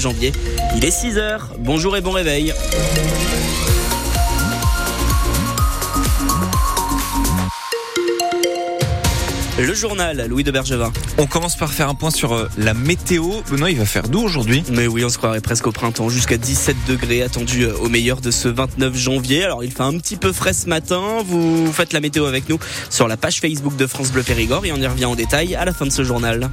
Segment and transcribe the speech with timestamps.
[0.00, 0.32] 29 janvier.
[0.76, 1.40] Il est 6h.
[1.58, 2.52] Bonjour et bon réveil.
[9.58, 10.90] Le journal, Louis de Bergevin.
[11.18, 13.42] On commence par faire un point sur euh, la météo.
[13.50, 14.62] Benoît, il va faire doux aujourd'hui?
[14.72, 16.08] Mais oui, on se croirait presque au printemps.
[16.08, 19.44] Jusqu'à 17 degrés attendus euh, au meilleur de ce 29 janvier.
[19.44, 21.18] Alors, il fait un petit peu frais ce matin.
[21.26, 22.58] Vous faites la météo avec nous
[22.88, 25.66] sur la page Facebook de France Bleu Périgord et on y revient en détail à
[25.66, 26.48] la fin de ce journal.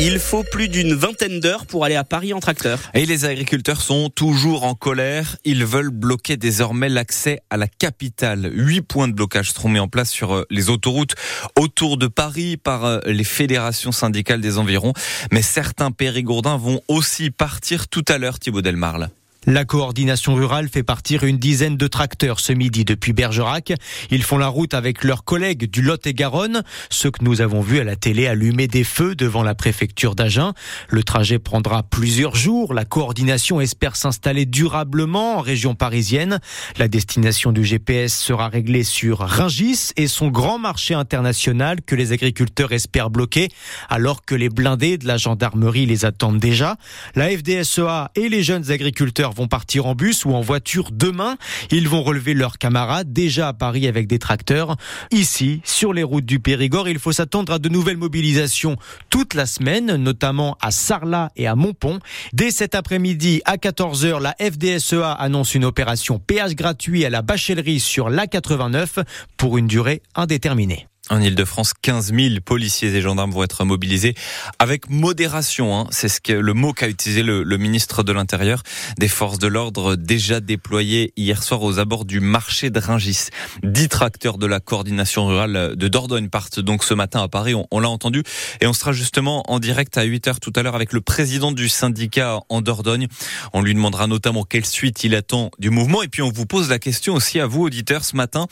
[0.00, 2.80] Il faut plus d'une vingtaine d'heures pour aller à Paris en tracteur.
[2.94, 5.36] Et les agriculteurs sont toujours en colère.
[5.44, 8.50] Ils veulent bloquer désormais l'accès à la capitale.
[8.52, 11.14] Huit points de blocage seront mis en place sur euh, les autoroutes
[11.56, 14.94] autour de Paris par euh, les fédérations syndicales des environs.
[15.30, 19.10] Mais certains périgourdins vont aussi partir tout à l'heure, Thibaut Delmarle.
[19.46, 23.74] La coordination rurale fait partir une dizaine de tracteurs ce midi depuis Bergerac.
[24.10, 27.84] Ils font la route avec leurs collègues du Lot-et-Garonne, ceux que nous avons vus à
[27.84, 30.54] la télé allumer des feux devant la préfecture d'Agen.
[30.88, 32.72] Le trajet prendra plusieurs jours.
[32.72, 36.40] La coordination espère s'installer durablement en région parisienne.
[36.78, 42.12] La destination du GPS sera réglée sur Ringis et son grand marché international que les
[42.12, 43.48] agriculteurs espèrent bloquer
[43.90, 46.78] alors que les blindés de la gendarmerie les attendent déjà.
[47.14, 51.36] La FDSEA et les jeunes agriculteurs vont partir en bus ou en voiture demain.
[51.70, 54.76] Ils vont relever leurs camarades déjà à Paris avec des tracteurs.
[55.10, 58.76] Ici, sur les routes du Périgord, il faut s'attendre à de nouvelles mobilisations
[59.10, 61.98] toute la semaine, notamment à Sarlat et à Montpont.
[62.32, 67.80] Dès cet après-midi, à 14h, la FDSEA annonce une opération péage gratuit à la Bachellerie
[67.80, 69.04] sur l'A89
[69.36, 70.86] pour une durée indéterminée.
[71.10, 74.14] En Ile-de-France, 15 000 policiers et gendarmes vont être mobilisés
[74.58, 75.78] avec modération.
[75.78, 75.86] Hein.
[75.90, 78.62] C'est ce que le mot qu'a utilisé le, ministre de l'Intérieur.
[78.98, 83.28] Des forces de l'ordre déjà déployées hier soir aux abords du marché de Ringis.
[83.62, 87.52] Dix tracteurs de la coordination rurale de Dordogne partent donc ce matin à Paris.
[87.70, 88.22] On, l'a entendu.
[88.62, 91.52] Et on sera justement en direct à 8 heures tout à l'heure avec le président
[91.52, 93.08] du syndicat en Dordogne.
[93.52, 96.02] On lui demandera notamment quelle suite il attend du mouvement.
[96.02, 98.46] Et puis on vous pose la question aussi à vous, auditeurs, ce matin.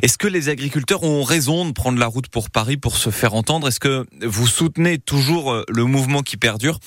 [0.00, 3.34] Est-ce que les agriculteurs ont raison de prendre la route pour Paris pour se faire
[3.34, 3.68] entendre.
[3.68, 6.78] Est-ce que vous soutenez toujours euh, le mouvement qui perdure?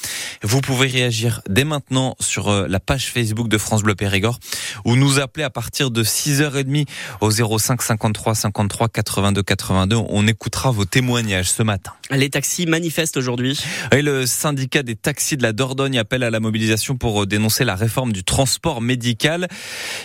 [0.44, 4.40] Vous pouvez réagir dès maintenant sur euh, la page Facebook de France Bleu Périgord
[4.86, 6.88] ou nous appeler à partir de 6h30
[7.20, 9.96] au 05 53 53 82 82.
[10.10, 11.92] On écoutera vos témoignages ce matin.
[12.10, 13.60] Les taxis manifestent aujourd'hui.
[13.92, 17.66] Et le syndicat des taxis de la Dordogne appelle à la mobilisation pour euh, dénoncer
[17.66, 19.48] la réforme du transport médical.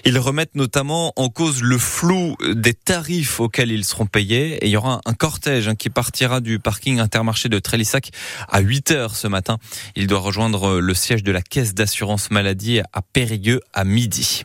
[0.05, 4.71] Ils remettent notamment en cause le flou des tarifs auxquels ils seront payés et il
[4.71, 8.11] y aura un cortège hein, qui partira du parking intermarché de Trélissac
[8.49, 9.59] à 8 heures ce matin.
[9.95, 14.45] Il doit rejoindre le siège de la caisse d'assurance maladie à Périgueux à midi.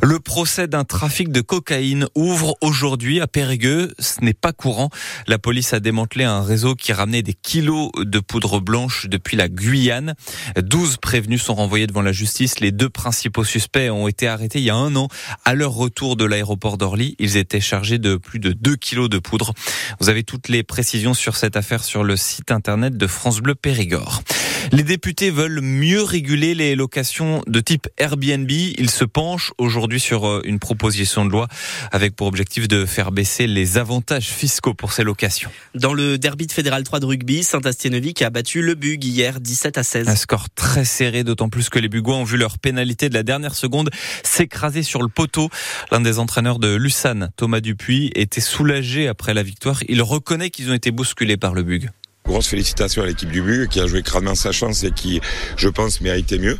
[0.00, 3.92] Le procès d'un trafic de cocaïne ouvre aujourd'hui à Périgueux.
[3.98, 4.88] Ce n'est pas courant.
[5.26, 9.48] La police a démantelé un réseau qui ramenait des kilos de poudre blanche depuis la
[9.48, 10.14] Guyane.
[10.56, 12.60] 12 prévenus sont renvoyés devant la justice.
[12.60, 15.08] Les deux principaux suspects ont été arrêtés il y a un an.
[15.44, 19.18] À leur retour de l'aéroport d'Orly, ils étaient chargés de plus de 2 kilos de
[19.18, 19.52] poudre.
[20.00, 23.54] Vous avez toutes les précisions sur cette affaire sur le site internet de France Bleu
[23.54, 24.22] Périgord.
[24.70, 28.50] Les députés veulent mieux réguler les locations de type Airbnb.
[28.50, 31.48] Ils se penchent aujourd'hui sur euh, une proposition de loi
[31.90, 35.50] avec pour objectif de faire baisser les avantages fiscaux pour ces locations.
[35.74, 39.78] Dans le derby de Fédéral 3 de rugby, Saint-Astienovic a battu le Bug hier 17
[39.78, 40.08] à 16.
[40.08, 43.22] Un score très serré, d'autant plus que les Bugois ont vu leur pénalité de la
[43.22, 43.90] dernière seconde
[44.22, 45.50] s'écraser sur le poteau.
[45.90, 49.80] L'un des entraîneurs de Lusan, Thomas Dupuis, était soulagé après la victoire.
[49.88, 51.90] Il reconnaît qu'ils ont été bousculés par le Bug.
[52.24, 55.20] Grosse félicitations à l'équipe du BUG qui a joué crânement sa chance et qui,
[55.56, 56.56] je pense, méritait mieux.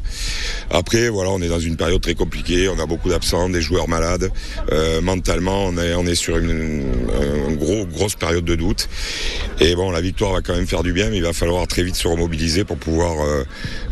[0.71, 2.69] Après, voilà, on est dans une période très compliquée.
[2.69, 4.31] On a beaucoup d'absents, des joueurs malades.
[4.73, 8.89] Euh, mentalement, on est, on est sur une, une, gros, grosse période de doute.
[9.61, 11.85] Et bon, la victoire va quand même faire du bien, mais il va falloir très
[11.85, 13.45] vite se remobiliser pour pouvoir euh,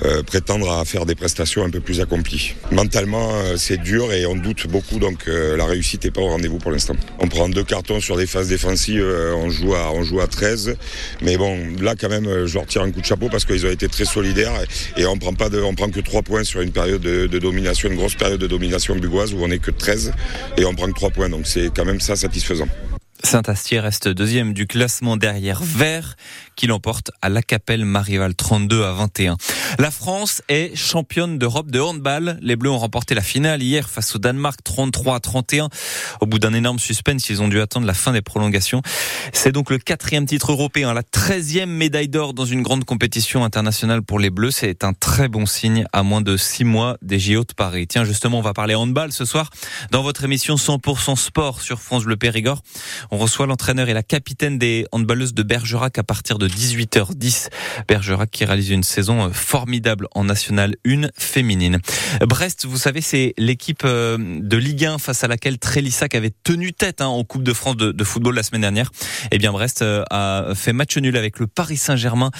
[0.04, 2.54] euh, prétendre à faire des prestations un peu plus accomplies.
[2.72, 6.28] Mentalement, euh, c'est dur et on doute beaucoup, donc euh, la réussite n'est pas au
[6.28, 6.94] rendez-vous pour l'instant.
[7.18, 9.04] On prend deux cartons sur des phases défensives,
[9.36, 10.76] on joue à, on joue à 13,
[11.20, 13.70] mais bon, là quand même, je leur tire un coup de chapeau parce qu'ils ont
[13.70, 14.52] été très solidaires
[14.96, 15.48] et on prend pas
[15.80, 19.32] prend que 3 points sur une période de, domination, une grosse période de domination bugoise
[19.32, 20.12] où on est que 13
[20.56, 21.28] et on prend que 3 points.
[21.28, 22.68] Donc c'est quand même ça satisfaisant.
[23.22, 26.16] Saint-Astier reste deuxième du classement derrière Vert
[26.56, 29.36] qui l'emporte à la Capelle Marival 32 à 21.
[29.78, 32.38] La France est championne d'Europe de handball.
[32.42, 35.68] Les Bleus ont remporté la finale hier face au Danemark 33 à 31.
[36.20, 38.82] Au bout d'un énorme suspense, ils ont dû attendre la fin des prolongations.
[39.32, 44.02] C'est donc le quatrième titre européen, la treizième médaille d'or dans une grande compétition internationale
[44.02, 44.50] pour les Bleus.
[44.50, 47.86] C'est un très bon signe à moins de six mois des JO de Paris.
[47.86, 49.50] Tiens, justement, on va parler handball ce soir
[49.92, 52.62] dans votre émission 100% sport sur France Bleu Périgord.
[53.10, 57.48] On reçoit l'entraîneur et la capitaine des handballeuses de Bergerac à partir de 18h10.
[57.88, 61.80] Bergerac qui réalise une saison formidable formidable en National 1 féminine.
[62.26, 66.72] Brest, vous savez, c'est l'équipe euh, de Ligue 1 face à laquelle Trélissac avait tenu
[66.72, 68.90] tête hein, en Coupe de France de, football la semaine dernière.
[69.30, 72.30] Eh bien, Brest euh, a fait match nul avec le Paris Saint-Germain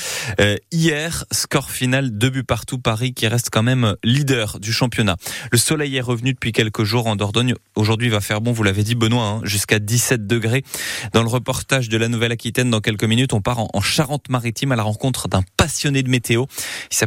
[0.41, 1.27] euh, hier.
[1.31, 2.79] Score final, deux buts partout.
[2.79, 5.17] Paris qui reste quand même leader du championnat.
[5.53, 7.53] Le soleil est revenu depuis quelques jours en Dordogne.
[7.75, 10.65] Aujourd'hui, il va faire bon, vous l'avez dit Benoît, hein, jusqu'à 17 degrés.
[11.13, 14.77] Dans le reportage de la Nouvelle-Aquitaine, dans quelques minutes, on part en, en Charente-Maritime à
[14.77, 16.47] la rencontre d'un passionné de météo.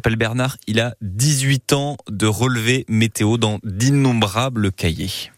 [0.04, 0.58] S'appelle Bernard.
[0.68, 5.32] Il a 18 ans de relevé météo dans d'innombrables cahiers.